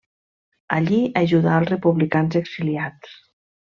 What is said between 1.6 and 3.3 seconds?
republicans exiliats.